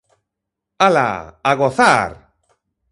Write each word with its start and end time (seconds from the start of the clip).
Ala, 0.87 1.05
a 1.49 1.51
gozar! 1.61 2.11